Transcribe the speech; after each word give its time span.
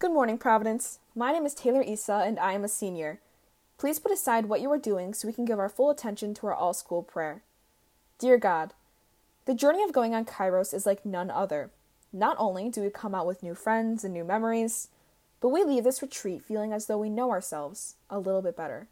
Good 0.00 0.12
morning, 0.12 0.38
Providence. 0.38 0.98
My 1.14 1.30
name 1.30 1.46
is 1.46 1.54
Taylor 1.54 1.80
Issa, 1.80 2.24
and 2.26 2.38
I 2.40 2.52
am 2.52 2.64
a 2.64 2.68
senior. 2.68 3.20
Please 3.78 4.00
put 4.00 4.10
aside 4.10 4.46
what 4.46 4.60
you 4.60 4.70
are 4.72 4.76
doing 4.76 5.14
so 5.14 5.28
we 5.28 5.32
can 5.32 5.44
give 5.44 5.58
our 5.60 5.68
full 5.68 5.88
attention 5.88 6.34
to 6.34 6.48
our 6.48 6.54
all 6.54 6.74
school 6.74 7.02
prayer. 7.02 7.42
Dear 8.18 8.36
God, 8.36 8.74
the 9.44 9.54
journey 9.54 9.84
of 9.84 9.92
going 9.92 10.12
on 10.12 10.24
Kairos 10.24 10.74
is 10.74 10.84
like 10.84 11.06
none 11.06 11.30
other. 11.30 11.70
Not 12.12 12.36
only 12.40 12.68
do 12.68 12.82
we 12.82 12.90
come 12.90 13.14
out 13.14 13.26
with 13.26 13.42
new 13.42 13.54
friends 13.54 14.02
and 14.02 14.12
new 14.12 14.24
memories, 14.24 14.88
but 15.40 15.50
we 15.50 15.62
leave 15.62 15.84
this 15.84 16.02
retreat 16.02 16.42
feeling 16.42 16.72
as 16.72 16.86
though 16.86 16.98
we 16.98 17.08
know 17.08 17.30
ourselves 17.30 17.94
a 18.10 18.18
little 18.18 18.42
bit 18.42 18.56
better. 18.56 18.88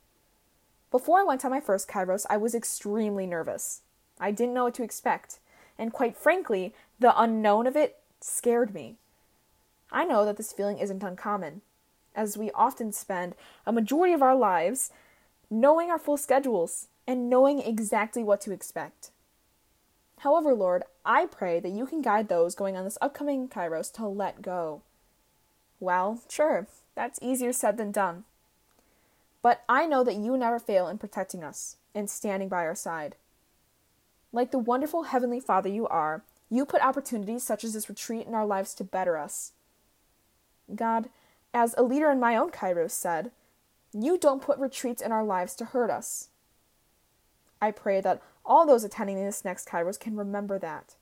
Before 0.93 1.19
I 1.19 1.25
went 1.25 1.45
on 1.45 1.51
my 1.51 1.61
first 1.61 1.89
Kairos, 1.89 2.27
I 2.31 2.37
was 2.37 2.55
extremely 2.55 3.27
nervous. 3.27 3.83
I 4.21 4.31
didn't 4.31 4.55
know 4.55 4.65
what 4.65 4.75
to 4.75 4.85
expect, 4.85 5.41
and 5.77 5.93
quite 5.93 6.17
frankly, 6.17 6.75
the 7.01 7.21
unknown 7.21 7.67
of 7.67 7.77
it 7.77 7.99
scared 8.21 8.73
me. 8.73 8.99
I 9.93 10.05
know 10.05 10.25
that 10.25 10.39
this 10.39 10.53
feeling 10.53 10.79
isn't 10.79 11.03
uncommon, 11.03 11.61
as 12.15 12.39
we 12.39 12.51
often 12.53 12.93
spend 12.93 13.35
a 13.67 13.73
majority 13.73 14.15
of 14.15 14.23
our 14.23 14.35
lives 14.35 14.91
knowing 15.51 15.91
our 15.91 15.99
full 15.99 16.17
schedules 16.17 16.89
and 17.07 17.29
knowing 17.29 17.61
exactly 17.61 18.25
what 18.25 18.41
to 18.41 18.53
expect. 18.53 19.11
However, 20.21 20.55
Lord, 20.55 20.85
I 21.05 21.27
pray 21.27 21.61
that 21.61 21.73
you 21.73 21.85
can 21.85 22.01
guide 22.01 22.29
those 22.29 22.55
going 22.55 22.77
on 22.77 22.85
this 22.85 22.99
upcoming 23.03 23.49
Kairos 23.49 23.93
to 23.95 24.07
let 24.07 24.41
go. 24.41 24.83
Well, 25.81 26.23
sure, 26.29 26.69
that's 26.95 27.19
easier 27.21 27.53
said 27.53 27.77
than 27.77 27.93
done. 27.93 28.25
But 29.43 29.63
I 29.69 29.87
know 29.87 30.05
that 30.05 30.15
you 30.15 30.37
never 30.37 30.61
fail 30.61 30.87
in 30.87 30.99
protecting 30.99 31.43
us 31.43 31.77
and 31.95 32.09
standing 32.09 32.49
by 32.49 32.65
our 32.65 32.77
side. 32.77 33.17
Like 34.33 34.53
the 34.53 34.59
wonderful 34.59 35.05
Heavenly 35.05 35.41
Father 35.41 35.69
you 35.69 35.89
are, 35.89 36.23
you 36.49 36.65
put 36.65 36.83
opportunities 36.83 37.43
such 37.43 37.65
as 37.65 37.75
this 37.75 37.89
retreat 37.89 38.27
in 38.27 38.35
our 38.35 38.47
lives 38.47 38.75
to 38.75 38.85
better 38.85 39.19
us. 39.19 39.53
God, 40.75 41.09
as 41.55 41.75
a 41.77 41.83
leader 41.83 42.11
in 42.11 42.21
my 42.21 42.37
own 42.37 42.51
Kairos 42.51 42.93
said, 42.93 43.31
you 43.93 44.17
don't 44.17 44.43
put 44.43 44.59
retreats 44.59 45.03
in 45.03 45.13
our 45.13 45.25
lives 45.25 45.55
to 45.57 45.67
hurt 45.67 45.91
us. 45.91 46.29
I 47.61 47.71
pray 47.71 48.01
that 48.01 48.23
all 48.45 48.67
those 48.67 48.85
attending 48.85 49.23
this 49.23 49.45
next 49.45 49.69
Kairos 49.69 50.01
can 50.01 50.17
remember 50.17 50.59
that. 50.59 50.97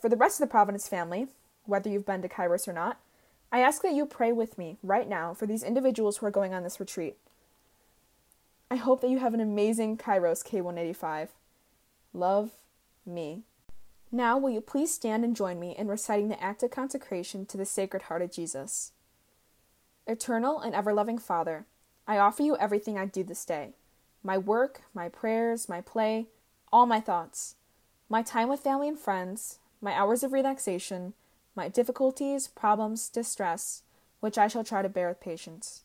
For 0.00 0.08
the 0.08 0.16
rest 0.16 0.40
of 0.40 0.46
the 0.46 0.50
Providence 0.50 0.88
family, 0.88 1.26
whether 1.64 1.90
you've 1.90 2.06
been 2.06 2.22
to 2.22 2.28
Kairos 2.28 2.68
or 2.68 2.72
not, 2.72 3.00
I 3.50 3.60
ask 3.60 3.82
that 3.82 3.94
you 3.94 4.06
pray 4.06 4.32
with 4.32 4.56
me 4.56 4.78
right 4.82 5.08
now 5.08 5.34
for 5.34 5.46
these 5.46 5.62
individuals 5.62 6.18
who 6.18 6.26
are 6.26 6.30
going 6.30 6.54
on 6.54 6.62
this 6.62 6.80
retreat. 6.80 7.16
I 8.70 8.76
hope 8.76 9.00
that 9.00 9.10
you 9.10 9.18
have 9.18 9.34
an 9.34 9.40
amazing 9.40 9.96
Kairos 9.96 10.46
K185. 10.46 11.28
Love, 12.12 12.50
me. 13.04 13.42
Now, 14.10 14.38
will 14.38 14.50
you 14.50 14.62
please 14.62 14.94
stand 14.94 15.22
and 15.22 15.36
join 15.36 15.60
me 15.60 15.76
in 15.76 15.86
reciting 15.86 16.28
the 16.28 16.42
act 16.42 16.62
of 16.62 16.70
consecration 16.70 17.44
to 17.46 17.58
the 17.58 17.66
Sacred 17.66 18.04
Heart 18.04 18.22
of 18.22 18.32
Jesus? 18.32 18.92
Eternal 20.06 20.60
and 20.60 20.74
ever 20.74 20.94
loving 20.94 21.18
Father, 21.18 21.66
I 22.06 22.16
offer 22.16 22.42
you 22.42 22.56
everything 22.56 22.96
I 22.96 23.04
do 23.04 23.22
this 23.22 23.44
day 23.44 23.74
my 24.24 24.36
work, 24.36 24.82
my 24.94 25.08
prayers, 25.08 25.68
my 25.68 25.80
play, 25.80 26.26
all 26.72 26.86
my 26.86 27.00
thoughts, 27.00 27.54
my 28.08 28.22
time 28.22 28.48
with 28.48 28.60
family 28.60 28.88
and 28.88 28.98
friends, 28.98 29.58
my 29.80 29.92
hours 29.92 30.22
of 30.22 30.32
relaxation, 30.32 31.12
my 31.54 31.68
difficulties, 31.68 32.48
problems, 32.48 33.08
distress, 33.08 33.82
which 34.20 34.36
I 34.36 34.48
shall 34.48 34.64
try 34.64 34.82
to 34.82 34.88
bear 34.88 35.08
with 35.08 35.20
patience. 35.20 35.82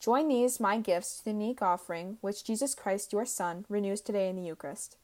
Join 0.00 0.28
these, 0.28 0.58
my 0.58 0.78
gifts, 0.78 1.18
to 1.18 1.24
the 1.24 1.30
unique 1.30 1.62
offering 1.62 2.18
which 2.22 2.44
Jesus 2.44 2.74
Christ, 2.74 3.12
your 3.12 3.24
Son, 3.24 3.66
renews 3.68 4.00
today 4.00 4.28
in 4.28 4.36
the 4.36 4.42
Eucharist. 4.42 4.96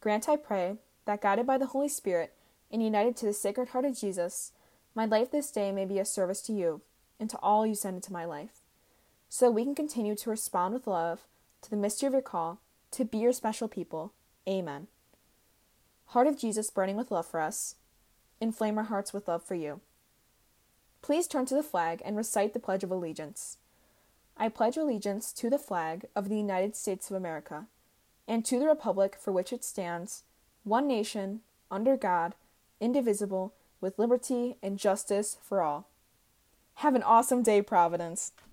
Grant, 0.00 0.28
I 0.28 0.36
pray, 0.36 0.76
that 1.06 1.22
guided 1.22 1.46
by 1.46 1.56
the 1.56 1.66
Holy 1.66 1.88
Spirit 1.88 2.34
and 2.70 2.82
united 2.82 3.16
to 3.16 3.26
the 3.26 3.32
Sacred 3.32 3.68
Heart 3.68 3.86
of 3.86 3.98
Jesus, 3.98 4.52
my 4.94 5.06
life 5.06 5.30
this 5.30 5.50
day 5.50 5.72
may 5.72 5.84
be 5.84 5.98
a 5.98 6.04
service 6.04 6.42
to 6.42 6.52
you 6.52 6.82
and 7.18 7.30
to 7.30 7.38
all 7.38 7.66
you 7.66 7.74
send 7.74 7.96
into 7.96 8.12
my 8.12 8.24
life, 8.24 8.60
so 9.28 9.46
that 9.46 9.52
we 9.52 9.64
can 9.64 9.74
continue 9.74 10.14
to 10.14 10.30
respond 10.30 10.74
with 10.74 10.86
love 10.86 11.22
to 11.62 11.70
the 11.70 11.76
mystery 11.76 12.06
of 12.08 12.12
your 12.12 12.22
call 12.22 12.60
to 12.90 13.04
be 13.04 13.18
your 13.18 13.32
special 13.32 13.68
people. 13.68 14.12
Amen. 14.48 14.88
Heart 16.06 16.26
of 16.26 16.38
Jesus 16.38 16.70
burning 16.70 16.96
with 16.96 17.10
love 17.10 17.26
for 17.26 17.40
us, 17.40 17.76
inflame 18.40 18.78
our 18.78 18.84
hearts 18.84 19.12
with 19.12 19.28
love 19.28 19.42
for 19.42 19.54
you. 19.54 19.80
Please 21.02 21.26
turn 21.26 21.46
to 21.46 21.54
the 21.54 21.62
flag 21.62 22.02
and 22.04 22.16
recite 22.16 22.52
the 22.52 22.60
Pledge 22.60 22.84
of 22.84 22.90
Allegiance. 22.90 23.58
I 24.36 24.48
pledge 24.48 24.76
allegiance 24.76 25.32
to 25.32 25.48
the 25.48 25.58
flag 25.58 26.06
of 26.14 26.28
the 26.28 26.36
United 26.36 26.76
States 26.76 27.10
of 27.10 27.16
America 27.16 27.66
and 28.28 28.44
to 28.44 28.58
the 28.58 28.66
republic 28.66 29.16
for 29.18 29.32
which 29.32 29.52
it 29.52 29.64
stands 29.64 30.24
one 30.66 30.88
nation, 30.88 31.40
under 31.70 31.96
God, 31.96 32.34
indivisible, 32.80 33.54
with 33.80 33.98
liberty 33.98 34.56
and 34.62 34.78
justice 34.78 35.38
for 35.40 35.62
all. 35.62 35.88
Have 36.76 36.94
an 36.94 37.02
awesome 37.02 37.42
day, 37.42 37.62
Providence. 37.62 38.32